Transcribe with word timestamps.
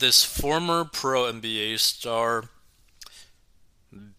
this 0.00 0.24
former 0.24 0.84
pro 0.84 1.32
NBA 1.32 1.78
star 1.78 2.44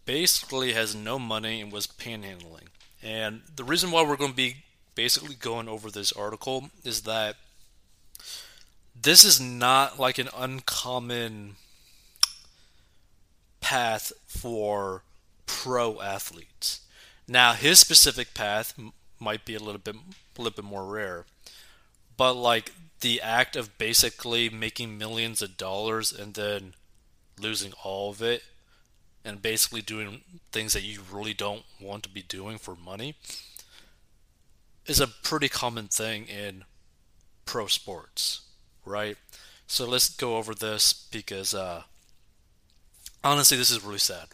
basically 0.04 0.72
has 0.72 0.94
no 0.94 1.18
money 1.18 1.60
and 1.60 1.72
was 1.72 1.86
panhandling. 1.86 2.68
And 3.02 3.42
the 3.54 3.64
reason 3.64 3.90
why 3.90 4.02
we're 4.02 4.16
going 4.16 4.30
to 4.30 4.36
be 4.36 4.56
basically 4.94 5.34
going 5.34 5.68
over 5.68 5.90
this 5.90 6.12
article 6.12 6.70
is 6.84 7.02
that 7.02 7.36
this 9.00 9.24
is 9.24 9.40
not 9.40 9.98
like 9.98 10.18
an 10.18 10.28
uncommon 10.36 11.56
path 13.60 14.12
for 14.26 15.02
pro 15.46 16.00
athletes. 16.00 16.80
Now, 17.26 17.54
his 17.54 17.80
specific 17.80 18.34
path 18.34 18.78
might 19.18 19.44
be 19.44 19.54
a 19.54 19.60
little 19.60 19.80
bit 19.80 19.96
a 19.96 20.42
little 20.42 20.54
bit 20.54 20.64
more 20.64 20.84
rare, 20.84 21.24
but 22.16 22.34
like 22.34 22.72
the 23.02 23.20
act 23.20 23.54
of 23.54 23.76
basically 23.78 24.48
making 24.48 24.96
millions 24.96 25.42
of 25.42 25.56
dollars 25.56 26.12
and 26.12 26.34
then 26.34 26.74
losing 27.38 27.72
all 27.84 28.10
of 28.10 28.22
it 28.22 28.42
and 29.24 29.42
basically 29.42 29.82
doing 29.82 30.22
things 30.50 30.72
that 30.72 30.82
you 30.82 31.00
really 31.12 31.34
don't 31.34 31.64
want 31.80 32.02
to 32.02 32.08
be 32.08 32.22
doing 32.22 32.58
for 32.58 32.74
money 32.74 33.14
is 34.86 35.00
a 35.00 35.06
pretty 35.06 35.48
common 35.48 35.88
thing 35.88 36.26
in 36.26 36.64
pro 37.44 37.66
sports, 37.66 38.42
right? 38.84 39.16
So 39.66 39.86
let's 39.86 40.08
go 40.08 40.36
over 40.36 40.54
this 40.54 40.92
because 40.92 41.54
uh, 41.54 41.82
honestly, 43.22 43.56
this 43.56 43.70
is 43.70 43.84
really 43.84 43.98
sad. 43.98 44.28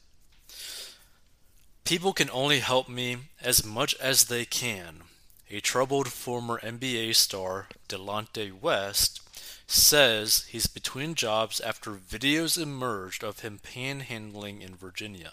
People 1.85 2.13
can 2.13 2.31
only 2.31 2.61
help 2.61 2.89
me 2.89 3.17
as 3.41 3.65
much 3.65 3.95
as 3.97 4.25
they 4.25 4.45
can. 4.45 5.03
A 5.51 5.61
troubled 5.61 6.13
former 6.13 6.61
NBA 6.61 7.15
star, 7.15 7.69
Delonte 7.89 8.53
West, 8.61 9.23
says 9.67 10.45
he's 10.49 10.67
between 10.67 11.15
jobs 11.15 11.59
after 11.61 11.93
videos 11.93 12.61
emerged 12.61 13.25
of 13.25 13.41
him 13.41 13.59
panhandling 13.63 14.61
in 14.61 14.75
Virginia. 14.75 15.33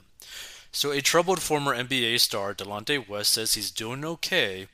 So, 0.71 0.91
a 0.91 1.01
troubled 1.01 1.41
former 1.41 1.75
NBA 1.75 2.21
star, 2.21 2.53
Delonte 2.53 3.07
West, 3.09 3.33
says 3.33 3.55
he's 3.55 3.71
doing 3.71 4.05
okay 4.05 4.67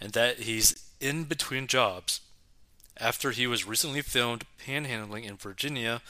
and 0.00 0.12
that 0.12 0.40
he's 0.40 0.84
in 1.00 1.24
between 1.24 1.66
jobs 1.66 2.20
after 2.96 3.32
he 3.32 3.46
was 3.46 3.66
recently 3.66 4.02
filmed 4.02 4.44
panhandling 4.64 5.24
in 5.24 5.36
Virginia 5.36 6.02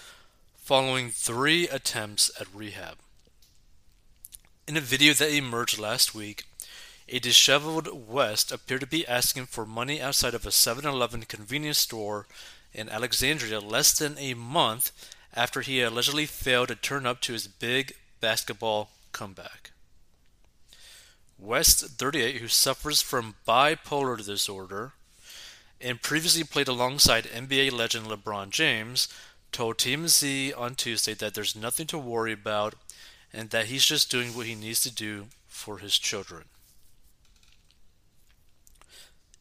following 0.57 1.11
three 1.11 1.69
attempts 1.69 2.31
at 2.39 2.55
rehab. 2.55 2.97
In 4.67 4.77
a 4.77 4.83
video 4.83 5.15
that 5.15 5.33
emerged 5.33 5.79
last 5.79 6.15
week, 6.15 6.45
a 7.09 7.19
disheveled 7.19 8.09
West 8.09 8.53
appeared 8.53 8.83
to 8.83 8.87
be 8.87 9.07
asking 9.07 9.47
for 9.47 9.65
money 9.65 10.01
outside 10.01 10.35
of 10.35 10.45
a 10.45 10.51
7 10.51 10.85
Eleven 10.85 11.23
convenience 11.23 11.79
store 11.79 12.27
in 12.73 12.89
Alexandria 12.89 13.61
less 13.61 13.97
than 13.99 14.19
a 14.19 14.35
month 14.35 14.93
after 15.35 15.61
he 15.61 15.81
allegedly 15.81 16.27
failed 16.27 16.69
to 16.69 16.75
turn 16.75 17.07
up 17.07 17.21
to 17.21 17.33
his 17.33 17.47
big 17.47 17.95
basketball 18.21 18.91
comeback. 19.13 19.71
West, 21.39 21.85
38, 21.99 22.37
who 22.37 22.49
suffers 22.49 23.01
from 23.01 23.37
bipolar 23.47 24.25
disorder 24.25 24.93
and 25.81 26.03
previously 26.03 26.45
played 26.45 26.69
alongside 26.69 27.25
NBA 27.25 27.73
legend 27.73 28.07
LeBron 28.07 28.51
James, 28.51 29.09
told 29.53 29.79
TMZ 29.79 30.53
on 30.59 30.75
Tuesday 30.75 31.15
that 31.15 31.35
there's 31.35 31.57
nothing 31.57 31.87
to 31.87 31.99
worry 31.99 32.33
about 32.33 32.75
and 33.33 33.51
that 33.51 33.67
he's 33.67 33.87
just 33.87 34.11
doing 34.11 34.31
what 34.31 34.47
he 34.47 34.55
needs 34.55 34.81
to 34.81 34.93
do 34.93 35.27
for 35.47 35.79
his 35.79 35.99
children. 35.99 36.45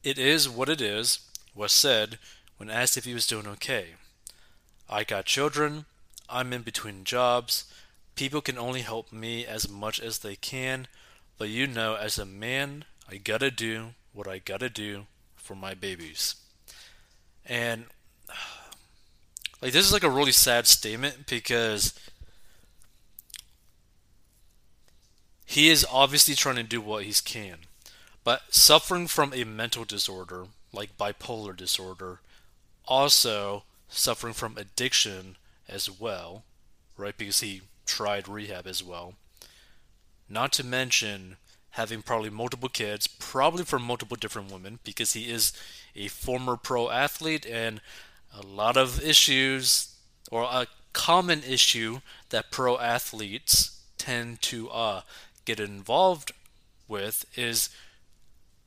It 0.07 0.17
is 0.17 0.47
what 0.47 0.69
it 0.69 0.79
is, 0.79 1.19
West 1.53 1.75
said, 1.75 2.17
when 2.55 2.69
asked 2.69 2.95
if 2.95 3.03
he 3.03 3.13
was 3.13 3.27
doing 3.27 3.45
okay. 3.45 3.95
I 4.89 5.03
got 5.03 5.25
children, 5.25 5.83
I'm 6.29 6.53
in 6.53 6.61
between 6.61 7.03
jobs, 7.03 7.65
people 8.15 8.39
can 8.39 8.57
only 8.57 8.83
help 8.83 9.11
me 9.11 9.45
as 9.45 9.67
much 9.67 9.99
as 9.99 10.19
they 10.19 10.37
can, 10.37 10.87
but 11.37 11.49
you 11.49 11.67
know, 11.67 11.95
as 11.95 12.17
a 12.17 12.25
man, 12.25 12.85
I 13.11 13.17
gotta 13.17 13.51
do 13.51 13.95
what 14.13 14.29
I 14.29 14.39
gotta 14.39 14.69
do 14.69 15.07
for 15.35 15.55
my 15.55 15.73
babies. 15.73 16.35
And, 17.45 17.87
like, 19.61 19.73
this 19.73 19.85
is 19.85 19.91
like 19.91 20.05
a 20.05 20.09
really 20.09 20.31
sad 20.31 20.67
statement 20.67 21.27
because 21.27 21.93
he 25.45 25.67
is 25.67 25.85
obviously 25.91 26.33
trying 26.33 26.55
to 26.55 26.63
do 26.63 26.79
what 26.79 27.03
he 27.03 27.13
can. 27.25 27.66
But 28.27 28.53
suffering 28.53 29.07
from 29.07 29.31
a 29.33 29.45
mental 29.45 29.85
disorder, 29.85 30.47
like 30.73 30.97
bipolar 30.97 31.55
disorder, 31.55 32.19
also 32.83 33.63
suffering 33.87 34.33
from 34.33 34.57
addiction 34.57 35.37
as 35.69 35.89
well, 35.89 36.43
right? 36.97 37.17
Because 37.17 37.39
he 37.39 37.61
tried 37.85 38.27
rehab 38.27 38.67
as 38.67 38.83
well. 38.83 39.13
Not 40.27 40.51
to 40.51 40.65
mention 40.65 41.37
having 41.69 42.01
probably 42.01 42.29
multiple 42.29 42.67
kids, 42.67 43.07
probably 43.07 43.63
from 43.63 43.83
multiple 43.83 44.17
different 44.19 44.51
women, 44.51 44.79
because 44.83 45.13
he 45.13 45.31
is 45.31 45.53
a 45.95 46.09
former 46.09 46.57
pro 46.57 46.89
athlete 46.89 47.45
and 47.45 47.79
a 48.37 48.45
lot 48.45 48.75
of 48.75 49.01
issues, 49.01 49.95
or 50.29 50.43
a 50.43 50.67
common 50.91 51.43
issue 51.43 52.01
that 52.31 52.51
pro 52.51 52.77
athletes 52.77 53.83
tend 53.97 54.41
to 54.41 54.69
uh, 54.71 55.01
get 55.45 55.61
involved 55.61 56.33
with 56.89 57.23
is 57.37 57.69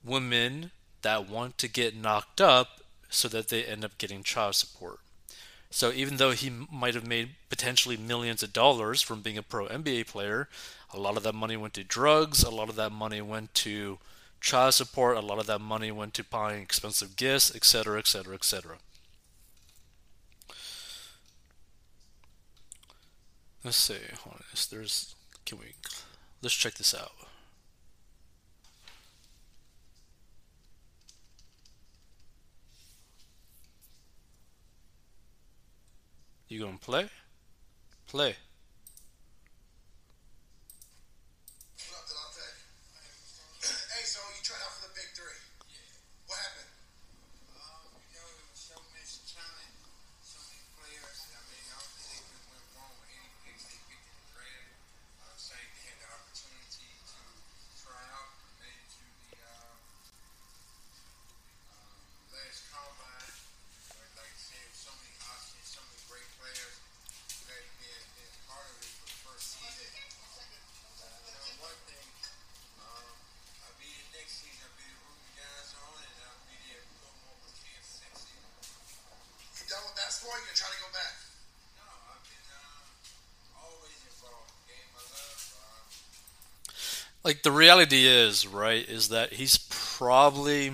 women 0.05 0.71
that 1.03 1.29
want 1.29 1.59
to 1.59 1.69
get 1.69 1.97
knocked 1.97 2.41
up 2.41 2.81
so 3.09 3.29
that 3.29 3.49
they 3.49 3.65
end 3.65 3.85
up 3.85 3.99
getting 3.99 4.23
child 4.23 4.55
support. 4.55 5.01
So 5.71 5.93
even 5.93 6.17
though 6.17 6.33
he 6.33 6.51
might 6.71 6.95
have 6.95 7.07
made 7.07 7.31
potentially 7.49 7.97
millions 7.97 8.43
of 8.43 8.53
dollars 8.53 9.03
from 9.03 9.23
being 9.23 9.39
a 9.39 9.43
pro 9.43 9.69
NBA 9.69 10.07
player, 10.09 10.49
a 10.93 10.99
lot 10.99 11.17
of 11.17 11.23
that 11.23 11.35
money 11.35 11.57
went 11.57 11.75
to 11.75 11.85
drugs, 11.85 12.43
a 12.43 12.51
lot 12.51 12.69
of 12.69 12.77
that 12.77 12.91
money 12.91 13.21
went 13.21 13.55
to 13.55 13.99
child 14.41 14.75
support, 14.75 15.17
a 15.17 15.21
lot 15.21 15.39
of 15.39 15.47
that 15.47 15.61
money 15.61 15.93
went 15.93 16.15
to 16.15 16.25
buying 16.25 16.63
expensive 16.63 17.15
gifts, 17.17 17.55
etc., 17.55 17.99
etc., 17.99 18.35
etc. 18.35 18.79
Let's 23.63 23.77
see. 23.77 23.99
Hold 24.25 24.37
on. 24.37 24.43
There's. 24.71 25.15
Can 25.45 25.59
we? 25.59 25.75
Let's 26.43 26.55
check 26.55 26.75
this 26.75 26.95
out. 26.95 27.13
You 36.51 36.59
gonna 36.59 36.79
play? 36.79 37.09
Play. 38.09 38.35
Like 87.31 87.45
the 87.45 87.53
reality 87.53 88.09
is, 88.09 88.45
right, 88.45 88.89
is 88.89 89.09
that 89.11 89.35
he's 89.35 89.57
probably 89.71 90.73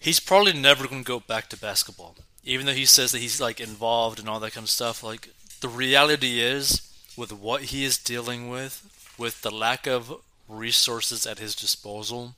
he's 0.00 0.20
probably 0.20 0.54
never 0.54 0.88
going 0.88 1.04
to 1.04 1.06
go 1.06 1.20
back 1.20 1.50
to 1.50 1.56
basketball. 1.58 2.16
Even 2.44 2.64
though 2.64 2.72
he 2.72 2.86
says 2.86 3.12
that 3.12 3.18
he's 3.18 3.42
like 3.42 3.60
involved 3.60 4.18
and 4.18 4.26
all 4.26 4.40
that 4.40 4.54
kind 4.54 4.64
of 4.64 4.70
stuff, 4.70 5.02
like 5.02 5.28
the 5.60 5.68
reality 5.68 6.40
is 6.40 6.90
with 7.14 7.30
what 7.30 7.64
he 7.64 7.84
is 7.84 7.98
dealing 7.98 8.48
with, 8.48 9.14
with 9.18 9.42
the 9.42 9.50
lack 9.50 9.86
of 9.86 10.14
resources 10.48 11.26
at 11.26 11.38
his 11.38 11.54
disposal, 11.54 12.34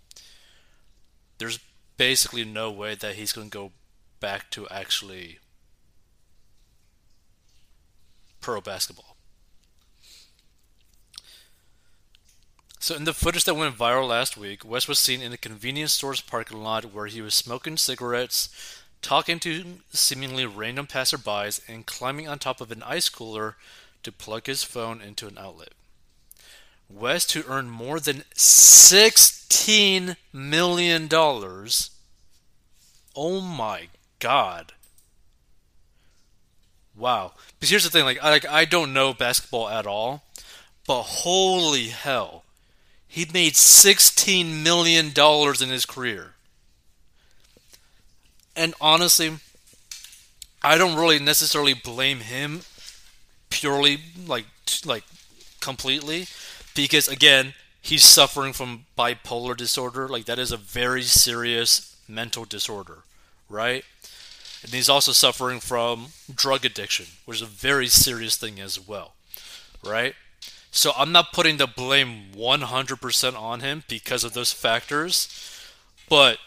there's 1.39 1.61
basically 1.97 2.45
no 2.45 2.73
way 2.73 2.97
that 2.97 3.15
he's 3.15 3.31
going 3.33 3.51
to 3.51 3.57
go 3.57 3.71
back 4.19 4.51
to 4.51 4.67
actually 4.69 5.39
pro 8.41 8.61
basketball. 8.61 9.10
So, 12.83 12.95
in 12.95 13.05
the 13.05 13.13
footage 13.13 13.45
that 13.45 13.57
went 13.57 13.77
viral 13.77 14.09
last 14.09 14.39
week, 14.39 14.65
West 14.65 14.89
was 14.89 14.99
seen 14.99 15.21
in 15.21 15.35
a 15.35 15.37
convenience 15.37 15.93
store's 15.93 16.23
parking 16.23 16.63
lot 16.63 16.95
where 16.95 17.09
he 17.09 17.21
was 17.21 17.35
smoking 17.35 17.77
cigarettes, 17.77 18.49
talking 19.03 19.39
to 19.41 19.81
seemingly 19.93 20.47
random 20.47 20.87
passerbys, 20.87 21.61
and 21.69 21.85
climbing 21.85 22.27
on 22.27 22.39
top 22.39 22.63
of 22.63 22.73
an 22.73 22.83
ice 22.83 23.11
cooler 23.11 23.57
to 24.03 24.11
plug 24.11 24.47
his 24.47 24.65
phone 24.65 25.03
into 25.03 25.27
an 25.27 25.37
outlet. 25.37 25.75
West, 26.89 27.33
who 27.33 27.43
earned 27.47 27.71
more 27.71 28.01
than 28.01 28.25
$16 28.35 30.17
million. 30.33 31.09
Oh 33.15 33.41
my 33.43 33.89
god. 34.21 34.73
Wow. 36.97 37.35
Because 37.59 37.69
here's 37.69 37.85
the 37.85 37.91
thing, 37.91 38.07
like 38.07 38.25
I, 38.25 38.31
like 38.31 38.49
I 38.49 38.65
don't 38.65 38.95
know 38.95 39.13
basketball 39.13 39.69
at 39.69 39.87
all, 39.87 40.23
but 40.87 41.03
holy 41.03 41.89
hell. 41.89 42.45
He 43.13 43.27
made 43.35 43.55
$16 43.55 44.63
million 44.63 45.07
in 45.07 45.69
his 45.69 45.85
career. 45.85 46.35
And 48.55 48.73
honestly, 48.81 49.33
I 50.63 50.79
don't 50.79 50.97
really 50.97 51.19
necessarily 51.19 51.75
blame 51.75 52.21
him 52.21 52.61
purely 53.51 53.99
like 54.29 54.47
like 54.85 55.03
completely 55.61 56.27
because 56.77 57.09
again, 57.09 57.55
he's 57.83 58.05
suffering 58.05 58.53
from 58.53 58.85
bipolar 58.97 59.57
disorder. 59.57 60.07
Like 60.07 60.27
that 60.27 60.39
is 60.39 60.53
a 60.53 60.57
very 60.57 61.03
serious 61.03 61.97
mental 62.07 62.45
disorder, 62.45 62.99
right? 63.49 63.85
And 64.63 64.73
he's 64.73 64.89
also 64.89 65.11
suffering 65.11 65.59
from 65.59 66.09
drug 66.33 66.65
addiction, 66.65 67.07
which 67.25 67.39
is 67.39 67.43
a 67.43 67.47
very 67.47 67.89
serious 67.89 68.37
thing 68.37 68.61
as 68.61 68.79
well, 68.79 69.15
right? 69.85 70.15
So 70.71 70.93
I'm 70.97 71.13
not 71.13 71.33
putting 71.33 71.57
the 71.57 71.67
blame 71.67 72.27
100% 72.35 73.37
on 73.37 73.61
him 73.61 73.83
because 73.89 74.25
of 74.25 74.35
those 74.35 74.53
factors, 74.53 75.29
but 76.09 76.39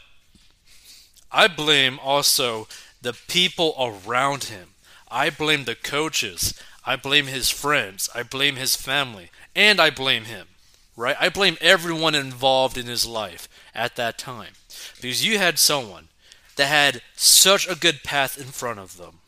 I 1.31 1.47
blame 1.47 1.99
also 2.01 2.67
the 3.01 3.13
people 3.27 3.75
around 3.79 4.45
him. 4.45 4.69
I 5.11 5.29
blame 5.29 5.65
the 5.65 5.75
coaches. 5.75 6.59
I 6.85 6.95
blame 6.95 7.27
his 7.27 7.49
friends. 7.49 8.09
I 8.15 8.23
blame 8.23 8.55
his 8.55 8.75
family. 8.75 9.29
And 9.55 9.79
I 9.79 9.89
blame 9.89 10.25
him. 10.25 10.47
Right? 10.95 11.15
I 11.19 11.29
blame 11.29 11.57
everyone 11.59 12.15
involved 12.15 12.77
in 12.77 12.85
his 12.85 13.05
life 13.05 13.49
at 13.73 13.95
that 13.95 14.17
time. 14.17 14.53
Because 15.01 15.25
you 15.25 15.37
had 15.37 15.59
someone 15.59 16.09
that 16.55 16.67
had 16.67 17.01
such 17.15 17.67
a 17.67 17.75
good 17.75 18.03
path 18.03 18.37
in 18.37 18.47
front 18.47 18.79
of 18.79 18.97
them 18.97 19.19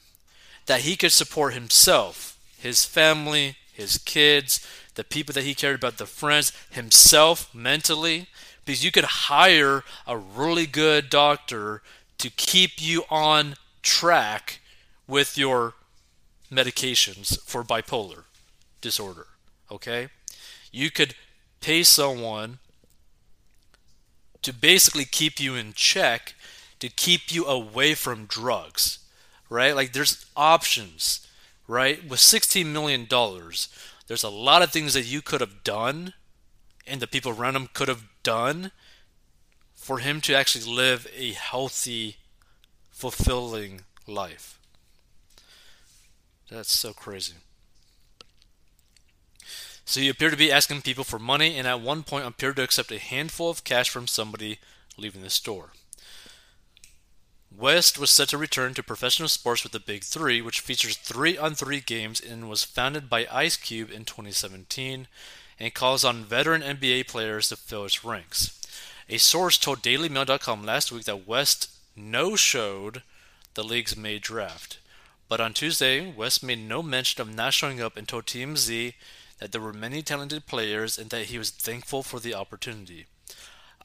that 0.67 0.81
he 0.81 0.95
could 0.95 1.11
support 1.11 1.53
himself, 1.53 2.37
his 2.57 2.85
family, 2.85 3.55
his 3.71 3.97
kids, 3.97 4.65
the 4.95 5.03
people 5.03 5.33
that 5.33 5.43
he 5.43 5.53
cared 5.53 5.75
about, 5.75 5.97
the 5.97 6.05
friends, 6.05 6.51
himself 6.71 7.53
mentally, 7.53 8.27
because 8.65 8.83
you 8.83 8.91
could 8.91 9.03
hire 9.03 9.83
a 10.07 10.17
really 10.17 10.65
good 10.65 11.09
doctor 11.09 11.81
to 12.17 12.29
keep 12.29 12.81
you 12.81 13.03
on 13.09 13.55
track 13.83 14.59
with 15.07 15.37
your 15.37 15.73
medications 16.51 17.39
for 17.41 17.63
bipolar 17.63 18.23
disorder. 18.81 19.27
Okay? 19.71 20.07
You 20.71 20.89
could 20.89 21.15
pay 21.61 21.83
someone 21.83 22.59
to 24.41 24.53
basically 24.53 25.05
keep 25.05 25.39
you 25.39 25.55
in 25.55 25.73
check, 25.73 26.35
to 26.79 26.89
keep 26.89 27.33
you 27.33 27.45
away 27.45 27.95
from 27.95 28.25
drugs, 28.25 28.99
right? 29.49 29.75
Like 29.75 29.93
there's 29.93 30.25
options, 30.35 31.25
right? 31.67 32.07
With 32.07 32.19
$16 32.19 32.67
million, 32.67 33.07
there's 34.07 34.23
a 34.23 34.29
lot 34.29 34.61
of 34.61 34.71
things 34.71 34.93
that 34.93 35.05
you 35.05 35.21
could 35.21 35.41
have 35.41 35.63
done 35.63 36.13
and 36.87 37.01
the 37.01 37.07
people 37.07 37.31
around 37.31 37.55
him 37.55 37.69
could 37.73 37.87
have 37.87 38.03
done 38.23 38.71
for 39.73 39.99
him 39.99 40.21
to 40.21 40.35
actually 40.35 40.63
live 40.71 41.07
a 41.15 41.33
healthy, 41.33 42.17
fulfilling 42.89 43.81
life. 44.07 44.59
That's 46.49 46.71
so 46.71 46.93
crazy. 46.93 47.33
So 49.85 49.99
you 49.99 50.09
appear 50.09 50.31
to 50.31 50.37
be 50.37 50.51
asking 50.51 50.81
people 50.81 51.03
for 51.03 51.19
money, 51.19 51.57
and 51.57 51.67
at 51.67 51.79
one 51.79 52.01
point 52.01 52.25
appeared 52.25 52.55
to 52.55 52.63
accept 52.63 52.91
a 52.91 52.97
handful 52.97 53.51
of 53.51 53.63
cash 53.63 53.89
from 53.89 54.07
somebody 54.07 54.57
leaving 54.97 55.21
the 55.21 55.29
store. 55.29 55.71
West 57.57 57.97
was 57.97 58.09
set 58.09 58.29
to 58.29 58.37
return 58.37 58.73
to 58.73 58.83
professional 58.83 59.29
sports 59.29 59.63
with 59.63 59.71
the 59.71 59.79
Big 59.79 60.03
Three, 60.03 60.41
which 60.41 60.59
features 60.59 60.97
three 60.97 61.37
on 61.37 61.55
three 61.55 61.79
games 61.79 62.19
and 62.19 62.49
was 62.49 62.65
founded 62.65 63.09
by 63.09 63.27
Ice 63.31 63.55
Cube 63.55 63.91
in 63.91 64.03
2017 64.03 65.07
and 65.59 65.73
calls 65.73 66.03
on 66.03 66.25
veteran 66.25 66.61
NBA 66.61 67.07
players 67.07 67.49
to 67.49 67.55
fill 67.55 67.85
its 67.85 68.03
ranks. 68.03 68.59
A 69.09 69.17
source 69.17 69.57
told 69.57 69.81
DailyMail.com 69.81 70.65
last 70.65 70.91
week 70.91 71.05
that 71.05 71.27
West 71.27 71.69
no 71.95 72.35
showed 72.35 73.03
the 73.53 73.63
league's 73.63 73.95
May 73.95 74.19
draft. 74.19 74.79
But 75.29 75.39
on 75.39 75.53
Tuesday, 75.53 76.11
West 76.11 76.43
made 76.43 76.59
no 76.59 76.83
mention 76.83 77.21
of 77.21 77.33
not 77.33 77.53
showing 77.53 77.81
up 77.81 77.95
and 77.95 78.07
told 78.07 78.25
TMZ 78.25 78.93
that 79.39 79.51
there 79.53 79.61
were 79.61 79.73
many 79.73 80.01
talented 80.01 80.45
players 80.45 80.97
and 80.97 81.09
that 81.11 81.27
he 81.27 81.37
was 81.37 81.51
thankful 81.51 82.03
for 82.03 82.19
the 82.19 82.33
opportunity. 82.33 83.05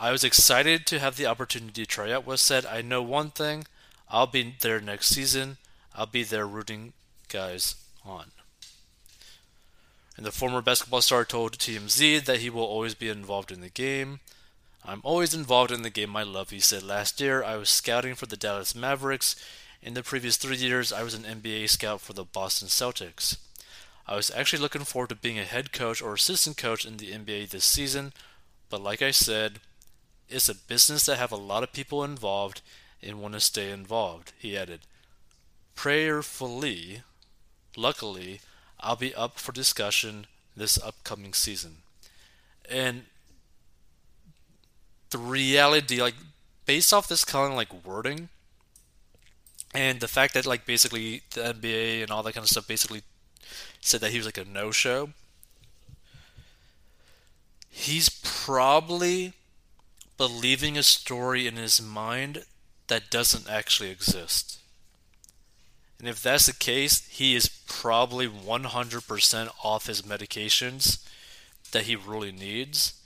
I 0.03 0.13
was 0.13 0.25
excited 0.25 0.87
to 0.87 0.99
have 0.99 1.17
the 1.17 1.27
opportunity 1.27 1.83
to 1.83 1.87
try 1.87 2.11
out. 2.11 2.25
West 2.25 2.47
said, 2.47 2.65
I 2.65 2.81
know 2.81 3.03
one 3.03 3.31
thing. 3.31 3.67
I'll 4.09 4.27
be 4.27 4.55
there 4.59 4.81
next 4.81 5.09
season. 5.09 5.59
I'll 5.95 6.07
be 6.07 6.23
there 6.23 6.47
rooting 6.47 6.95
guys 7.29 7.75
on. 8.03 8.31
And 10.17 10.25
the 10.25 10.33
former 10.33 10.63
basketball 10.63 11.03
star 11.03 11.27
told 11.27 11.59
TMZ 11.59 12.25
that 12.25 12.41
he 12.41 12.49
will 12.49 12.65
always 12.65 12.95
be 12.95 13.11
involved 13.11 13.53
in 13.53 13.61
the 13.61 13.69
game. 13.69 14.21
I'm 14.83 15.03
always 15.05 15.35
involved 15.35 15.71
in 15.71 15.83
the 15.83 15.91
game 15.91 16.17
I 16.17 16.23
love, 16.23 16.49
he 16.49 16.61
said. 16.61 16.83
Last 16.83 17.21
year, 17.21 17.45
I 17.45 17.57
was 17.57 17.69
scouting 17.69 18.15
for 18.15 18.25
the 18.25 18.39
Dallas 18.39 18.75
Mavericks. 18.75 19.37
In 19.83 19.93
the 19.93 20.03
previous 20.03 20.39
three 20.39 20.57
years, 20.57 20.95
I 20.95 21.03
was 21.03 21.13
an 21.13 21.25
NBA 21.25 21.69
scout 21.69 22.01
for 22.01 22.15
the 22.15 22.25
Boston 22.25 22.69
Celtics. 22.69 23.37
I 24.09 24.17
was 24.17 24.31
actually 24.35 24.63
looking 24.63 24.85
forward 24.85 25.11
to 25.11 25.15
being 25.15 25.39
a 25.39 25.45
head 25.45 25.73
coach 25.73 26.01
or 26.01 26.15
assistant 26.15 26.57
coach 26.57 26.87
in 26.87 26.97
the 26.97 27.13
NBA 27.13 27.51
this 27.51 27.67
season, 27.67 28.15
but 28.71 28.83
like 28.83 29.03
I 29.03 29.11
said, 29.11 29.61
it's 30.31 30.49
a 30.49 30.55
business 30.55 31.07
that 31.07 31.19
have 31.19 31.33
a 31.33 31.37
lot 31.37 31.63
of 31.63 31.73
people 31.73 32.05
involved 32.05 32.63
and 33.03 33.21
want 33.21 33.35
to 33.35 33.41
stay 33.41 33.71
involved, 33.71 34.33
he 34.39 34.57
added. 34.57 34.81
Prayerfully, 35.75 37.03
luckily, 37.77 38.41
I'll 38.79 38.97
be 38.97 39.15
up 39.15 39.39
for 39.39 39.53
discussion 39.53 40.27
this 40.57 40.79
upcoming 40.83 41.33
season. 41.33 41.79
And 42.69 43.05
the 45.11 45.19
reality, 45.19 46.01
like, 46.01 46.15
based 46.67 46.93
off 46.93 47.09
this 47.09 47.25
kind 47.25 47.53
of 47.53 47.57
like 47.57 47.85
wording, 47.85 48.29
and 49.75 50.01
the 50.01 50.09
fact 50.09 50.35
that 50.35 50.47
like 50.47 50.67
basically 50.67 51.23
the 51.31 51.41
NBA 51.41 52.03
and 52.03 52.11
all 52.11 52.23
that 52.23 52.35
kind 52.35 52.45
of 52.45 52.51
stuff 52.51 52.67
basically 52.67 53.03
said 53.81 54.01
that 54.01 54.11
he 54.11 54.19
was 54.19 54.27
like 54.27 54.39
a 54.39 54.45
no-show. 54.45 55.11
He's 57.69 58.09
probably 58.09 59.33
believing 60.21 60.77
a 60.77 60.83
story 60.83 61.47
in 61.47 61.57
his 61.57 61.81
mind 61.81 62.45
that 62.89 63.09
doesn't 63.09 63.49
actually 63.49 63.89
exist. 63.89 64.59
And 65.99 66.07
if 66.07 66.23
that's 66.23 66.45
the 66.45 66.53
case, 66.53 67.09
he 67.09 67.35
is 67.35 67.49
probably 67.67 68.29
100% 68.29 69.49
off 69.65 69.87
his 69.87 70.03
medications 70.03 71.03
that 71.73 71.85
he 71.85 71.97
really 71.97 72.33
needs. 72.33 73.01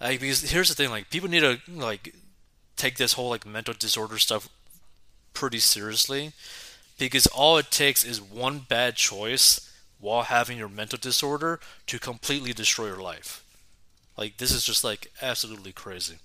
Like, 0.00 0.20
because 0.20 0.48
here's 0.52 0.68
the 0.68 0.76
thing, 0.76 0.90
like 0.90 1.10
people 1.10 1.28
need 1.28 1.40
to 1.40 1.58
like 1.68 2.14
take 2.76 2.98
this 2.98 3.14
whole 3.14 3.30
like 3.30 3.44
mental 3.44 3.74
disorder 3.76 4.18
stuff 4.18 4.48
pretty 5.32 5.58
seriously 5.58 6.30
because 7.00 7.26
all 7.26 7.58
it 7.58 7.72
takes 7.72 8.04
is 8.04 8.22
one 8.22 8.60
bad 8.60 8.94
choice 8.94 9.72
while 9.98 10.22
having 10.22 10.56
your 10.56 10.68
mental 10.68 11.00
disorder 11.00 11.58
to 11.88 11.98
completely 11.98 12.52
destroy 12.52 12.86
your 12.86 13.02
life. 13.02 13.44
Like 14.16 14.36
this 14.36 14.52
is 14.52 14.64
just 14.64 14.84
like 14.84 15.10
absolutely 15.20 15.72
crazy. 15.72 16.18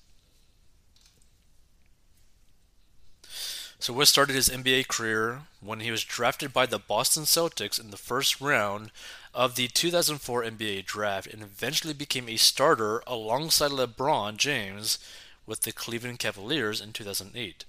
So 3.82 3.94
West 3.94 4.12
started 4.12 4.36
his 4.36 4.50
NBA 4.50 4.90
career 4.90 5.44
when 5.62 5.80
he 5.80 5.90
was 5.90 6.04
drafted 6.04 6.52
by 6.52 6.66
the 6.66 6.78
Boston 6.78 7.24
Celtics 7.24 7.80
in 7.80 7.92
the 7.92 7.98
first 7.98 8.42
round 8.42 8.92
of 9.34 9.56
the 9.56 9.70
2004 9.70 10.44
NBA 10.44 10.86
draft 10.86 11.28
and 11.28 11.42
eventually 11.42 11.94
became 11.94 12.28
a 12.28 12.36
starter 12.36 13.02
alongside 13.08 13.72
LeBron 13.72 14.36
James 14.36 15.00
with 15.46 15.62
the 15.62 15.72
Cleveland 15.72 16.20
Cavaliers 16.20 16.82
in 16.82 16.92
2008. 16.92 17.64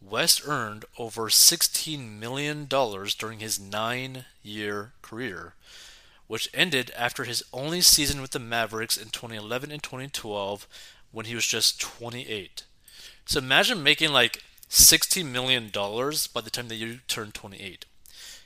West 0.00 0.40
earned 0.46 0.84
over 0.96 1.22
$16 1.28 2.18
million 2.18 2.66
during 2.66 3.40
his 3.40 3.58
nine 3.58 4.26
year 4.44 4.92
career, 5.02 5.54
which 6.28 6.48
ended 6.54 6.92
after 6.96 7.24
his 7.24 7.42
only 7.52 7.80
season 7.80 8.22
with 8.22 8.30
the 8.30 8.38
Mavericks 8.38 8.96
in 8.96 9.08
2011 9.08 9.72
and 9.72 9.82
2012 9.82 10.68
when 11.10 11.26
he 11.26 11.34
was 11.34 11.46
just 11.46 11.80
28. 11.80 12.62
So 13.26 13.40
imagine 13.40 13.82
making 13.82 14.12
like 14.12 14.44
$16 14.70 15.26
million 15.26 15.70
by 15.72 16.40
the 16.40 16.50
time 16.50 16.68
that 16.68 16.76
you 16.76 17.00
turn 17.08 17.32
28. 17.32 17.86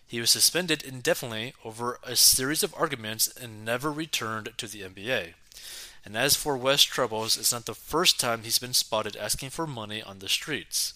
He 0.07 0.21
was 0.21 0.31
suspended 0.31 0.83
indefinitely 0.83 1.54
over 1.64 1.99
a 2.02 2.16
series 2.16 2.62
of 2.62 2.75
arguments 2.76 3.28
and 3.28 3.64
never 3.64 3.93
returned 3.93 4.50
to 4.57 4.66
the 4.66 4.83
NBA. 4.83 5.35
And 6.04 6.16
as 6.16 6.37
for 6.37 6.57
West 6.57 6.88
Troubles, 6.88 7.37
it's 7.37 7.52
not 7.52 7.66
the 7.66 7.75
first 7.75 8.19
time 8.21 8.43
he's 8.43 8.59
been 8.59 8.75
spotted 8.75 9.16
asking 9.16 9.50
for 9.50 9.66
money 9.66 10.02
on 10.02 10.19
the 10.19 10.28
streets. 10.28 10.95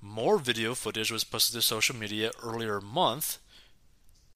more 0.00 0.38
video 0.38 0.74
footage 0.74 1.12
was 1.12 1.22
posted 1.24 1.54
to 1.54 1.62
social 1.62 1.94
media 1.94 2.32
earlier 2.42 2.80
month 2.80 3.38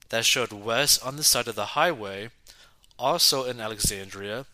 that 0.09 0.25
showed 0.25 0.53
Wes 0.53 0.97
on 0.97 1.17
the 1.17 1.23
side 1.23 1.47
of 1.49 1.55
the 1.55 1.73
highway, 1.77 2.29
also 2.97 3.43
in 3.43 3.59
Alexandria. 3.59 4.45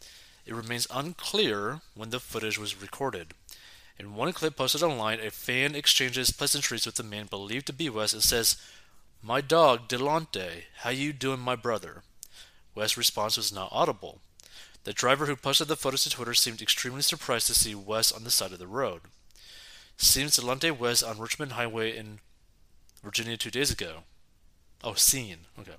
It 0.45 0.55
remains 0.55 0.87
unclear 0.91 1.81
when 1.93 2.09
the 2.09 2.19
footage 2.19 2.57
was 2.57 2.81
recorded. 2.81 3.33
In 4.03 4.15
one 4.15 4.33
clip 4.33 4.57
posted 4.57 4.83
online, 4.83 5.21
a 5.21 5.31
fan 5.31 5.75
exchanges 5.75 6.29
pleasantries 6.29 6.85
with 6.85 6.95
the 6.95 7.03
man 7.03 7.27
believed 7.27 7.67
to 7.67 7.73
be 7.73 7.89
Wes 7.89 8.11
and 8.11 8.21
says, 8.21 8.57
My 9.21 9.39
dog, 9.39 9.87
Delonte, 9.87 10.63
how 10.79 10.89
you 10.89 11.13
doing, 11.13 11.39
my 11.39 11.55
brother? 11.55 12.03
Wes' 12.75 12.97
response 12.97 13.37
was 13.37 13.53
not 13.53 13.69
audible. 13.71 14.19
The 14.83 14.91
driver 14.91 15.25
who 15.27 15.37
posted 15.37 15.69
the 15.69 15.77
photos 15.77 16.03
to 16.03 16.09
Twitter 16.09 16.33
seemed 16.33 16.61
extremely 16.61 17.01
surprised 17.01 17.47
to 17.47 17.53
see 17.53 17.75
Wes 17.75 18.11
on 18.11 18.25
the 18.25 18.29
side 18.29 18.51
of 18.51 18.59
the 18.59 18.67
road. 18.67 19.03
Seems 19.95 20.37
Delonte 20.37 20.77
Wes 20.77 21.01
on 21.01 21.17
Richmond 21.17 21.53
Highway 21.53 21.95
in 21.95 22.19
Virginia 23.01 23.37
two 23.37 23.51
days 23.51 23.71
ago. 23.71 24.03
Oh, 24.83 24.95
seen. 24.95 25.45
Okay. 25.57 25.77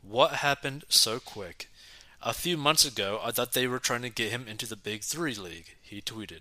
What 0.00 0.36
happened 0.36 0.86
so 0.88 1.20
quick? 1.20 1.68
A 2.22 2.32
few 2.32 2.56
months 2.56 2.86
ago, 2.86 3.20
I 3.22 3.32
thought 3.32 3.52
they 3.52 3.66
were 3.66 3.78
trying 3.78 4.00
to 4.00 4.08
get 4.08 4.30
him 4.30 4.48
into 4.48 4.64
the 4.64 4.76
Big 4.76 5.02
Three 5.02 5.34
League, 5.34 5.76
he 5.82 6.00
tweeted. 6.00 6.40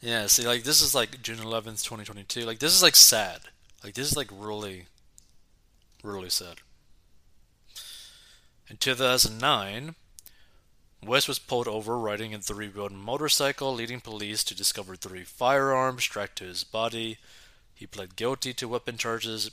Yeah, 0.00 0.26
see, 0.26 0.46
like, 0.46 0.62
this 0.64 0.80
is 0.80 0.94
like 0.94 1.22
June 1.22 1.38
11th, 1.38 1.82
2022. 1.82 2.42
Like, 2.42 2.58
this 2.58 2.74
is 2.74 2.82
like 2.82 2.96
sad. 2.96 3.40
Like, 3.82 3.94
this 3.94 4.10
is 4.10 4.16
like 4.16 4.30
really, 4.32 4.86
really 6.02 6.30
sad. 6.30 6.56
In 8.68 8.76
2009, 8.76 9.94
Wes 11.02 11.28
was 11.28 11.38
pulled 11.38 11.68
over 11.68 11.98
riding 11.98 12.34
a 12.34 12.38
three 12.38 12.68
wheeled 12.68 12.92
motorcycle, 12.92 13.72
leading 13.72 14.00
police 14.00 14.42
to 14.44 14.56
discover 14.56 14.96
three 14.96 15.22
firearms 15.22 16.02
strapped 16.02 16.36
to 16.38 16.44
his 16.44 16.64
body. 16.64 17.18
He 17.74 17.86
pled 17.86 18.16
guilty 18.16 18.52
to 18.54 18.68
weapon 18.68 18.96
charges 18.96 19.50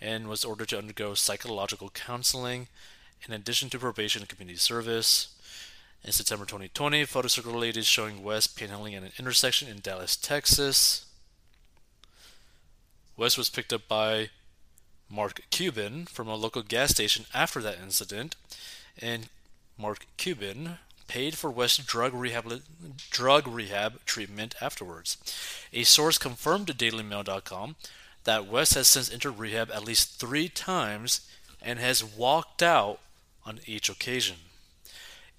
and 0.00 0.28
was 0.28 0.44
ordered 0.44 0.70
to 0.70 0.78
undergo 0.78 1.14
psychological 1.14 1.90
counseling 1.90 2.68
in 3.26 3.32
addition 3.32 3.70
to 3.70 3.78
probation 3.78 4.22
and 4.22 4.28
community 4.28 4.58
service. 4.58 5.28
In 6.04 6.12
September 6.12 6.44
2020, 6.44 7.04
photos 7.04 7.32
circulated 7.32 7.84
showing 7.84 8.22
Wes 8.22 8.46
panhandling 8.46 8.96
at 8.96 9.02
an 9.02 9.12
intersection 9.18 9.68
in 9.68 9.80
Dallas, 9.80 10.16
Texas. 10.16 11.06
Wes 13.16 13.36
was 13.36 13.50
picked 13.50 13.72
up 13.72 13.88
by 13.88 14.30
Mark 15.10 15.42
Cuban 15.50 16.06
from 16.06 16.28
a 16.28 16.36
local 16.36 16.62
gas 16.62 16.90
station 16.90 17.26
after 17.34 17.60
that 17.60 17.78
incident, 17.82 18.36
and 19.00 19.28
Mark 19.76 20.06
Cuban 20.16 20.78
paid 21.08 21.36
for 21.36 21.50
Wes' 21.50 21.78
drug 21.78 22.14
rehab, 22.14 22.62
drug 23.10 23.48
rehab 23.48 24.04
treatment 24.04 24.54
afterwards. 24.60 25.16
A 25.72 25.82
source 25.82 26.18
confirmed 26.18 26.68
to 26.68 26.74
DailyMail.com 26.74 27.76
that 28.24 28.46
Wes 28.46 28.74
has 28.74 28.86
since 28.86 29.12
entered 29.12 29.38
rehab 29.38 29.70
at 29.72 29.84
least 29.84 30.20
three 30.20 30.48
times 30.48 31.28
and 31.60 31.78
has 31.78 32.04
walked 32.04 32.62
out 32.62 33.00
on 33.44 33.60
each 33.66 33.88
occasion. 33.88 34.36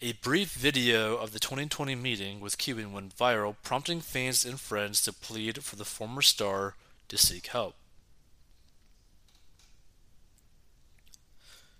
A 0.02 0.14
brief 0.14 0.54
video 0.54 1.18
of 1.18 1.34
the 1.34 1.40
2020 1.40 1.94
meeting 1.94 2.40
with 2.40 2.58
Cuban 2.58 2.94
went 2.94 3.18
viral, 3.18 3.58
prompting 3.64 4.00
fans 4.00 4.46
and 4.46 4.58
friends 4.58 5.02
to 5.02 5.12
plead 5.12 5.62
for 5.62 5.76
the 5.76 5.84
former 5.84 6.22
star 6.22 6.76
to 7.10 7.18
seek 7.18 7.48
help. 7.48 7.76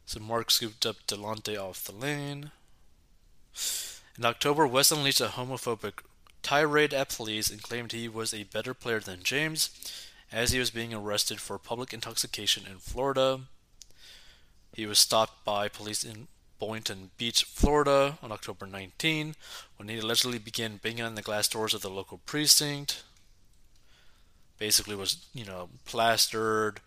So 0.06 0.20
Mark 0.20 0.52
scooped 0.52 0.86
up 0.86 0.98
Delonte 1.08 1.58
off 1.58 1.86
the 1.86 1.94
lane. 1.94 2.52
In 4.18 4.26
October, 4.26 4.68
Wes 4.68 4.92
unleashed 4.92 5.22
a 5.22 5.28
homophobic 5.28 6.02
tirade 6.44 6.94
at 6.94 7.16
police 7.16 7.50
and 7.50 7.64
claimed 7.64 7.94
he 7.94 8.10
was 8.10 8.34
a 8.34 8.44
better 8.44 8.74
player 8.74 9.00
than 9.00 9.24
James, 9.24 9.70
as 10.30 10.52
he 10.52 10.60
was 10.60 10.72
being 10.72 10.94
arrested 10.94 11.40
for 11.40 11.58
public 11.58 11.94
intoxication 11.94 12.66
in 12.70 12.80
Florida. 12.80 13.40
He 14.74 14.86
was 14.86 15.00
stopped 15.00 15.46
by 15.46 15.70
police 15.70 16.04
in 16.04 16.28
Boynton 16.60 17.12
Beach, 17.18 17.44
Florida 17.44 18.18
on 18.22 18.32
October 18.32 18.66
19 18.66 19.36
when 19.78 19.90
he 19.90 19.98
allegedly 19.98 20.38
began 20.38 20.78
banging 20.78 21.04
on 21.04 21.16
the 21.16 21.22
glass 21.22 21.48
doors 21.48 21.74
of 21.74 21.82
the 21.82 21.90
local 21.90 22.20
precinct. 22.26 23.04
Basically, 24.58 24.96
was, 24.96 25.26
you 25.34 25.46
know, 25.46 25.70
plastered, 25.86 26.82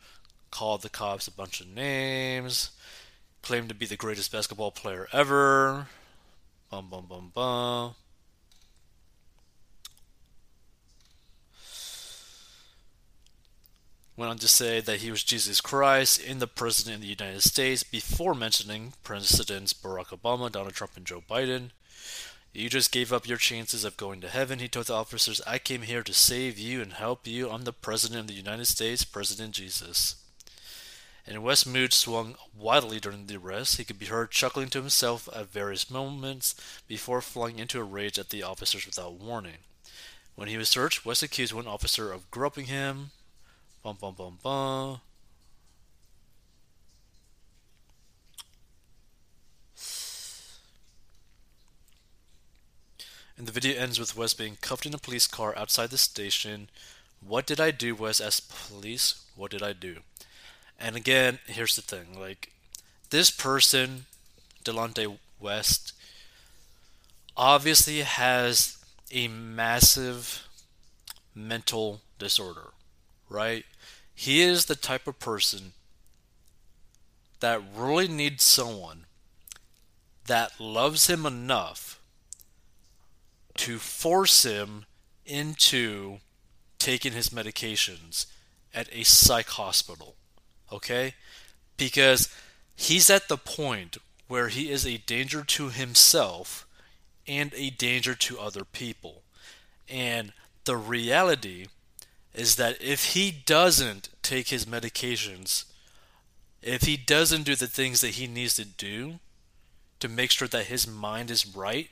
called 0.51 0.83
the 0.83 0.91
cops 0.91 1.27
a 1.27 1.31
bunch 1.31 1.61
of 1.61 1.67
names, 1.67 2.71
claimed 3.41 3.71
to 3.71 3.75
be 3.75 3.87
the 3.87 3.97
greatest 3.97 4.31
basketball 4.31 4.71
player 4.71 5.09
ever. 5.13 5.89
Bum, 6.71 6.89
bum, 6.91 7.07
bum, 7.09 7.33
bum. 7.35 7.95
Went 14.17 14.31
on 14.31 14.39
to 14.39 14.49
say 14.49 14.81
that 14.81 15.01
he 15.01 15.11
was 15.11 15.25
Jesus 15.25 15.61
Christ 15.61 16.21
in 16.21 16.39
the 16.39 16.47
President 16.47 16.97
of 16.97 17.03
the 17.03 17.09
United 17.09 17.43
States 17.43 17.83
before 17.83 18.35
mentioning 18.35 18.93
Presidents 19.03 19.73
Barack 19.73 20.09
Obama, 20.09 20.53
Donald 20.53 20.75
Trump, 20.75 20.97
and 20.97 21.07
Joe 21.07 21.23
Biden. 21.29 21.71
You 22.53 22.69
just 22.69 22.93
gave 22.93 23.13
up 23.13 23.27
your 23.27 23.39
chances 23.39 23.85
of 23.85 23.97
going 23.97 24.21
to 24.21 24.29
heaven, 24.29 24.59
he 24.59 24.69
told 24.69 24.87
the 24.87 24.95
officers. 24.95 25.41
I 25.47 25.59
came 25.59 25.83
here 25.83 26.03
to 26.03 26.13
save 26.13 26.59
you 26.59 26.83
and 26.83 26.93
help 26.93 27.27
you. 27.27 27.49
I'm 27.49 27.65
the 27.65 27.73
President 27.73 28.21
of 28.21 28.27
the 28.27 28.35
United 28.35 28.67
States, 28.67 29.05
President 29.05 29.55
Jesus. 29.55 30.17
And 31.27 31.43
Wes' 31.43 31.65
mood 31.65 31.95
swung 31.95 32.35
wildly 32.55 33.01
during 33.01 33.27
the 33.27 33.37
arrest. 33.37 33.79
He 33.79 33.85
could 33.85 33.99
be 33.99 34.07
heard 34.07 34.33
chuckling 34.33 34.69
to 34.71 34.81
himself 34.81 35.29
at 35.35 35.51
various 35.51 35.91
moments 35.91 36.55
before 36.87 37.23
flying 37.23 37.59
into 37.59 37.81
a 37.81 37.85
rage 37.85 38.19
at 38.19 38.29
the 38.29 38.43
officers 38.43 38.85
without 38.85 39.15
warning. 39.15 39.59
When 40.35 40.49
he 40.49 40.59
was 40.59 40.69
searched, 40.69 41.07
West 41.07 41.23
accused 41.23 41.55
one 41.55 41.67
officer 41.67 42.13
of 42.13 42.31
groping 42.31 42.67
him, 42.67 43.13
Bum 43.83 43.97
bum 44.01 44.15
bum 44.15 44.39
bum. 44.43 45.01
And 53.37 53.49
the 53.49 53.53
video 53.53 53.81
ends 53.81 53.99
with 53.99 54.17
Wes 54.17 54.35
being 54.35 54.57
cuffed 54.61 54.87
in 54.87 54.95
a 54.95 54.99
police 54.99 55.27
car 55.27 55.57
outside 55.57 55.91
the 55.91 55.99
station. 55.99 56.69
What 57.27 57.47
did 57.47 57.61
I 57.61 57.73
do, 57.73 57.95
Wes 57.95 58.21
asked 58.21 58.49
police. 58.69 59.25
What 59.35 59.51
did 59.51 59.63
I 59.63 59.73
do? 59.73 59.99
And 60.79 60.95
again, 60.95 61.39
here's 61.47 61.75
the 61.75 61.83
thing 61.83 62.19
like, 62.19 62.53
this 63.11 63.31
person, 63.31 64.07
Delonte 64.65 65.19
West, 65.41 65.93
obviously 67.37 68.01
has 68.01 68.79
a 69.11 69.29
massive 69.29 70.47
mental 71.35 72.01
disorder, 72.19 72.71
right? 73.33 73.65
He 74.15 74.43
is 74.43 74.67
the 74.67 74.77
type 74.77 75.07
of 75.07 75.19
person 75.19 75.73
that 77.41 77.61
really 77.77 78.09
needs 78.09 78.45
someone 78.45 79.07
that 80.27 80.61
loves 80.61 81.09
him 81.09 81.27
enough 81.27 82.01
to 83.57 83.79
force 83.79 84.45
him 84.45 84.87
into 85.27 86.19
taking 86.79 87.13
his 87.13 87.31
medications 87.31 88.27
at 88.73 88.89
a 88.93 89.03
psych 89.05 89.49
hospital. 89.49 90.15
Okay? 90.71 91.15
Because 91.77 92.35
he's 92.77 93.11
at 93.11 93.29
the 93.29 93.37
point 93.37 93.99
where 94.29 94.49
he 94.49 94.71
is 94.71 94.87
a 94.87 94.99
danger 94.99 95.43
to 95.45 95.69
himself 95.69 96.67
and 97.27 97.53
a 97.55 97.71
danger 97.71 98.15
to 98.15 98.41
other 98.41 98.65
people. 98.65 99.23
And 99.89 100.33
the 100.65 100.77
reality 100.77 101.67
is 102.35 102.57
that 102.57 102.81
if 102.81 103.13
he 103.13 103.31
doesn't 103.31 104.09
take 104.23 104.49
his 104.49 104.65
medications, 104.65 105.65
if 106.63 106.83
he 106.83 106.97
doesn't 106.97 107.43
do 107.43 107.55
the 107.55 107.67
things 107.67 108.01
that 108.01 108.11
he 108.11 108.27
needs 108.27 108.55
to 108.57 108.65
do 108.65 109.19
to 110.01 110.09
make 110.09 110.31
sure 110.31 110.49
that 110.49 110.67
his 110.67 110.87
mind 110.87 111.31
is 111.31 111.47
right, 111.47 111.91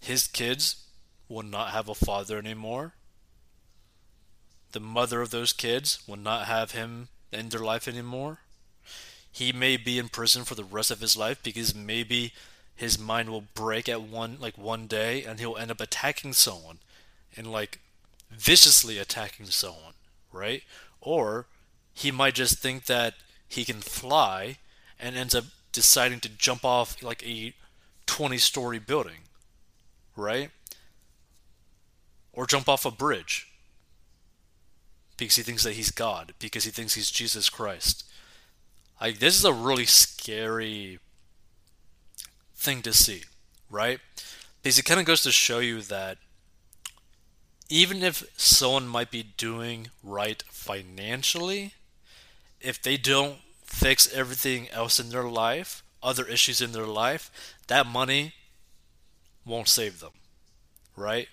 his 0.00 0.26
kids 0.26 0.86
will 1.28 1.42
not 1.42 1.70
have 1.70 1.88
a 1.88 1.94
father 1.94 2.38
anymore. 2.38 2.94
The 4.72 4.80
mother 4.80 5.20
of 5.20 5.30
those 5.30 5.52
kids 5.52 5.98
will 6.06 6.16
not 6.16 6.46
have 6.46 6.72
him 6.72 7.08
in 7.32 7.48
their 7.48 7.60
life 7.60 7.86
anymore. 7.86 8.38
He 9.30 9.52
may 9.52 9.76
be 9.76 9.98
in 9.98 10.08
prison 10.08 10.44
for 10.44 10.54
the 10.54 10.64
rest 10.64 10.90
of 10.90 11.00
his 11.00 11.16
life 11.16 11.42
because 11.42 11.74
maybe 11.74 12.32
his 12.74 12.98
mind 12.98 13.28
will 13.28 13.44
break 13.54 13.88
at 13.88 14.02
one 14.02 14.38
like 14.40 14.56
one 14.56 14.86
day 14.86 15.22
and 15.22 15.38
he'll 15.38 15.56
end 15.56 15.70
up 15.70 15.80
attacking 15.80 16.32
someone 16.32 16.78
and 17.36 17.52
like 17.52 17.78
viciously 18.30 18.98
attacking 18.98 19.46
someone, 19.46 19.94
right? 20.32 20.62
Or 21.00 21.46
he 21.92 22.10
might 22.10 22.34
just 22.34 22.58
think 22.58 22.86
that 22.86 23.14
he 23.48 23.64
can 23.64 23.80
fly 23.80 24.58
and 24.98 25.16
ends 25.16 25.34
up 25.34 25.44
deciding 25.72 26.20
to 26.20 26.28
jump 26.28 26.64
off 26.64 27.02
like 27.02 27.22
a 27.26 27.54
20 28.06 28.38
story 28.38 28.78
building, 28.78 29.22
right? 30.16 30.50
Or 32.32 32.46
jump 32.46 32.68
off 32.68 32.84
a 32.86 32.90
bridge. 32.90 33.46
because 35.16 35.36
he 35.36 35.42
thinks 35.42 35.64
that 35.64 35.74
he's 35.74 35.90
God, 35.90 36.32
because 36.38 36.64
he 36.64 36.70
thinks 36.70 36.94
he's 36.94 37.10
Jesus 37.10 37.48
Christ. 37.50 38.04
Like 39.00 39.18
this 39.18 39.36
is 39.38 39.44
a 39.44 39.52
really 39.52 39.84
scary 39.86 40.98
thing 42.54 42.82
to 42.82 42.92
see, 42.92 43.24
right? 43.70 44.00
Because 44.62 44.78
it 44.78 44.84
kind 44.84 45.00
of 45.00 45.06
goes 45.06 45.22
to 45.22 45.32
show 45.32 45.58
you 45.58 45.82
that 45.82 46.18
even 47.70 48.02
if 48.02 48.24
someone 48.36 48.88
might 48.88 49.10
be 49.12 49.22
doing 49.22 49.90
right 50.04 50.42
financially, 50.50 51.74
if 52.60 52.82
they 52.82 52.96
don't 52.96 53.38
fix 53.64 54.12
everything 54.12 54.68
else 54.70 55.00
in 55.00 55.10
their 55.10 55.24
life, 55.28 55.82
other 56.02 56.26
issues 56.26 56.60
in 56.60 56.72
their 56.72 56.86
life, 56.86 57.30
that 57.68 57.86
money 57.86 58.34
won't 59.44 59.68
save 59.68 60.00
them, 60.00 60.12
right? 60.96 61.28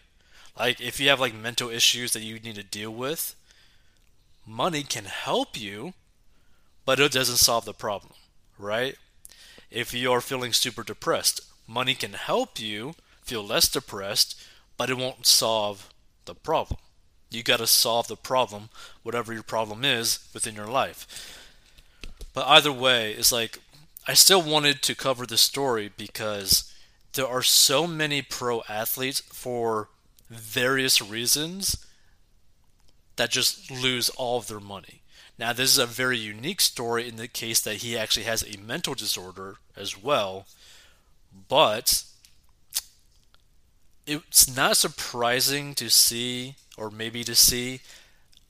Like 0.60 0.82
if 0.82 1.00
you 1.00 1.10
have 1.10 1.20
like 1.20 1.36
mental 1.36 1.70
issues 1.70 2.14
that 2.14 2.22
you 2.24 2.40
need 2.40 2.56
to 2.56 2.64
deal 2.64 2.92
with, 2.94 3.36
money 4.46 4.84
can 4.84 5.06
help 5.06 5.60
you, 5.60 5.94
but 6.86 7.00
it 7.00 7.12
doesn't 7.12 7.38
solve 7.38 7.66
the 7.66 7.74
problem, 7.74 8.14
right? 8.58 8.98
If 9.72 9.94
you're 9.94 10.22
feeling 10.22 10.54
super 10.54 10.84
depressed, 10.84 11.42
money 11.68 11.96
can 11.96 12.14
help 12.14 12.60
you 12.60 12.96
feel 13.24 13.44
less 13.44 13.70
depressed, 13.70 14.42
but 14.78 14.90
it 14.90 14.98
won't 14.98 15.26
solve 15.28 15.90
the 16.28 16.36
problem. 16.36 16.80
You 17.30 17.44
got 17.44 17.58
to 17.58 17.68
solve 17.68 18.08
the 18.08 18.16
problem, 18.16 18.70
whatever 19.04 19.34
your 19.34 19.44
problem 19.44 19.84
is 19.84 20.20
within 20.34 20.56
your 20.56 20.68
life. 20.68 21.08
But 22.34 22.48
either 22.48 22.72
way, 22.72 23.14
it's 23.14 23.32
like 23.32 23.60
I 24.08 24.14
still 24.14 24.42
wanted 24.42 24.82
to 24.84 24.96
cover 24.96 25.26
this 25.26 25.42
story 25.42 25.92
because 25.98 26.72
there 27.14 27.28
are 27.28 27.42
so 27.42 27.88
many 27.88 28.22
pro 28.22 28.62
athletes 28.70 29.22
for 29.22 29.90
various 30.30 31.02
reasons 31.02 31.84
that 33.16 33.32
just 33.32 33.72
lose 33.72 34.10
all 34.10 34.38
of 34.38 34.48
their 34.48 34.60
money. 34.60 35.02
Now, 35.40 35.54
this 35.54 35.72
is 35.72 35.78
a 35.78 35.86
very 35.86 36.18
unique 36.18 36.62
story 36.62 37.08
in 37.08 37.18
the 37.18 37.28
case 37.28 37.60
that 37.62 37.78
he 37.78 37.98
actually 37.98 38.26
has 38.26 38.44
a 38.44 38.60
mental 38.60 38.94
disorder 38.94 39.58
as 39.76 40.02
well, 40.02 40.48
but 41.50 42.04
it's 44.08 44.56
not 44.56 44.78
surprising 44.78 45.76
to 45.76 45.90
see, 45.90 46.56
or 46.78 46.90
maybe 46.90 47.24
to 47.26 47.36
see, 47.36 47.82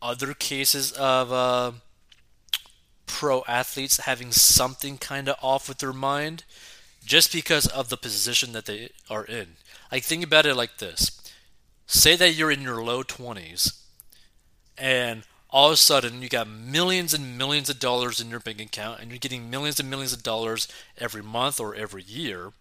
other 0.02 0.34
cases 0.34 0.92
of 0.94 1.32
uh, 1.34 1.72
pro 3.06 3.44
athletes 3.48 3.98
having 4.02 4.32
something 4.32 4.98
kind 4.98 5.28
of 5.28 5.36
off 5.42 5.68
with 5.68 5.80
their 5.80 5.94
mind 5.94 6.44
just 7.06 7.32
because 7.32 7.68
of 7.68 7.90
the 7.90 7.98
position 7.98 8.52
that 8.52 8.66
they 8.66 8.90
are 9.10 9.26
in. 9.26 9.56
Like, 9.92 10.04
think 10.04 10.24
about 10.24 10.46
it 10.46 10.56
like 10.56 10.78
this 10.78 11.22
say 11.90 12.16
that 12.18 12.34
you're 12.34 12.52
in 12.52 12.62
your 12.62 12.84
low 12.84 13.02
20s 13.02 13.82
and 14.78 15.24
all 15.50 15.68
of 15.68 15.74
a 15.74 15.78
sudden 15.78 16.22
you 16.22 16.30
got 16.30 16.48
millions 16.48 17.14
and 17.14 17.38
millions 17.38 17.70
of 17.70 17.80
dollars 17.80 18.20
in 18.20 18.30
your 18.30 18.42
bank 18.42 18.60
account 18.62 19.00
and 19.00 19.10
you're 19.10 19.18
getting 19.18 19.50
millions 19.50 19.80
and 19.80 19.90
millions 19.90 20.14
of 20.14 20.22
dollars 20.22 20.68
every 20.98 21.24
month 21.24 21.60
or 21.60 21.74
every 21.76 22.04
year 22.04 22.52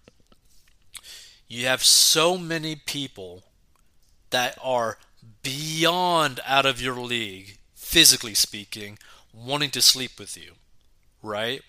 you 1.49 1.67
have 1.67 1.83
so 1.83 2.37
many 2.37 2.76
people 2.76 3.45
that 4.31 4.59
are 4.62 4.99
beyond 5.43 6.41
out 6.47 6.67
of 6.67 6.81
your 6.81 6.97
league, 6.97 7.59
physically 7.75 8.35
speaking, 8.35 8.99
wanting 9.33 9.71
to 9.71 9.81
sleep 9.81 10.19
with 10.19 10.37
you, 10.37 10.53
right? 11.23 11.62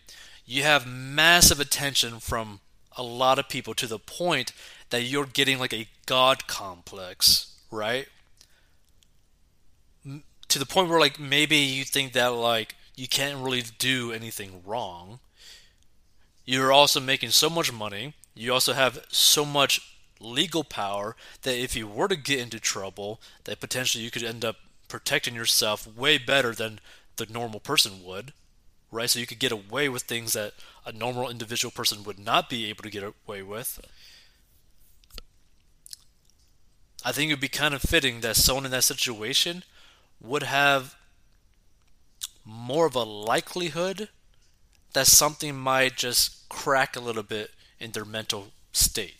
You 0.45 0.63
have 0.63 0.87
massive 0.87 1.59
attention 1.59 2.19
from 2.19 2.61
a 2.97 3.03
lot 3.03 3.37
of 3.37 3.49
people 3.49 3.73
to 3.75 3.87
the 3.87 3.99
point 3.99 4.51
that 4.89 5.03
you're 5.03 5.25
getting 5.25 5.59
like 5.59 5.73
a 5.73 5.87
god 6.05 6.47
complex, 6.47 7.55
right? 7.69 8.07
To 10.49 10.59
the 10.59 10.65
point 10.65 10.89
where 10.89 10.99
like 10.99 11.19
maybe 11.19 11.57
you 11.57 11.83
think 11.83 12.13
that 12.13 12.27
like 12.27 12.75
you 12.95 13.07
can't 13.07 13.43
really 13.43 13.63
do 13.77 14.11
anything 14.11 14.63
wrong. 14.65 15.19
You're 16.45 16.71
also 16.71 16.99
making 16.99 17.29
so 17.31 17.49
much 17.49 17.71
money 17.71 18.13
you 18.37 18.53
also 18.53 18.73
have 18.73 19.05
so 19.09 19.43
much 19.43 19.81
legal 20.19 20.63
power 20.63 21.15
that 21.41 21.57
if 21.57 21.75
you 21.75 21.87
were 21.87 22.07
to 22.07 22.15
get 22.15 22.39
into 22.39 22.59
trouble, 22.59 23.19
that 23.45 23.59
potentially 23.59 24.03
you 24.03 24.11
could 24.11 24.23
end 24.23 24.45
up 24.45 24.57
protecting 24.87 25.35
yourself 25.35 25.87
way 25.95 26.17
better 26.17 26.53
than 26.53 26.79
the 27.17 27.25
normal 27.27 27.59
person 27.59 28.03
would, 28.03 28.33
right? 28.91 29.09
So 29.09 29.19
you 29.19 29.27
could 29.27 29.39
get 29.39 29.51
away 29.51 29.89
with 29.89 30.03
things 30.03 30.33
that 30.33 30.53
a 30.85 30.91
normal 30.91 31.29
individual 31.29 31.71
person 31.71 32.03
would 32.03 32.19
not 32.19 32.49
be 32.49 32.69
able 32.69 32.83
to 32.83 32.89
get 32.89 33.03
away 33.03 33.41
with. 33.41 33.79
I 37.03 37.11
think 37.11 37.29
it 37.29 37.33
would 37.33 37.41
be 37.41 37.47
kind 37.47 37.73
of 37.73 37.81
fitting 37.81 38.21
that 38.21 38.35
someone 38.35 38.65
in 38.65 38.71
that 38.71 38.83
situation 38.83 39.63
would 40.19 40.43
have 40.43 40.95
more 42.43 42.85
of 42.85 42.95
a 42.95 43.03
likelihood 43.03 44.09
that 44.93 45.07
something 45.07 45.55
might 45.55 45.95
just 45.95 46.47
crack 46.49 46.95
a 46.95 46.99
little 46.99 47.23
bit 47.23 47.51
in 47.79 47.91
their 47.91 48.05
mental 48.05 48.47
state, 48.71 49.15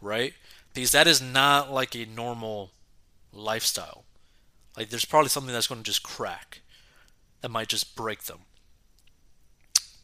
right? 0.00 0.34
Because 0.74 0.92
that 0.92 1.06
is 1.06 1.22
not 1.22 1.72
like 1.72 1.94
a 1.94 2.06
normal 2.06 2.70
lifestyle. 3.32 4.04
Like 4.76 4.90
there's 4.90 5.04
probably 5.04 5.30
something 5.30 5.52
that's 5.52 5.66
going 5.66 5.82
to 5.82 5.90
just 5.90 6.02
crack 6.02 6.60
that 7.40 7.50
might 7.50 7.68
just 7.68 7.96
break 7.96 8.24
them. 8.24 8.40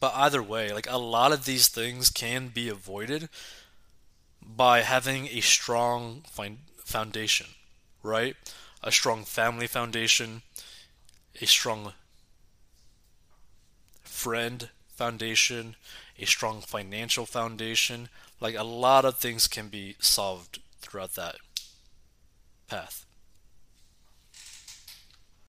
But 0.00 0.14
either 0.16 0.42
way, 0.42 0.72
like 0.72 0.88
a 0.90 0.98
lot 0.98 1.32
of 1.32 1.44
these 1.44 1.68
things 1.68 2.10
can 2.10 2.48
be 2.48 2.68
avoided 2.68 3.28
by 4.44 4.80
having 4.80 5.28
a 5.28 5.40
strong 5.40 6.22
foundation, 6.84 7.46
right? 8.02 8.34
A 8.82 8.90
strong 8.90 9.24
family 9.24 9.66
foundation, 9.68 10.42
a 11.40 11.46
strong 11.46 11.92
friend 14.02 14.70
foundation, 14.88 15.76
a 16.22 16.26
strong 16.26 16.60
financial 16.60 17.26
foundation. 17.26 18.08
Like 18.40 18.54
a 18.54 18.62
lot 18.62 19.04
of 19.04 19.18
things 19.18 19.46
can 19.48 19.68
be 19.68 19.96
solved 19.98 20.60
throughout 20.80 21.14
that 21.14 21.36
path. 22.68 23.04